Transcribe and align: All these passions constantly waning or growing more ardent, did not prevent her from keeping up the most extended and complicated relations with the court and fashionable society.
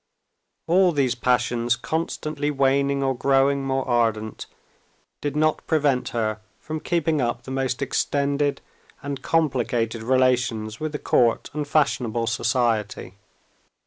All 0.65 0.91
these 0.93 1.13
passions 1.13 1.75
constantly 1.75 2.49
waning 2.49 3.03
or 3.03 3.15
growing 3.15 3.63
more 3.63 3.87
ardent, 3.87 4.47
did 5.21 5.35
not 5.35 5.63
prevent 5.67 6.09
her 6.09 6.39
from 6.59 6.79
keeping 6.79 7.21
up 7.21 7.43
the 7.43 7.51
most 7.51 7.83
extended 7.83 8.61
and 9.03 9.21
complicated 9.21 10.01
relations 10.01 10.79
with 10.79 10.93
the 10.93 10.97
court 10.97 11.51
and 11.53 11.67
fashionable 11.67 12.25
society. 12.25 13.13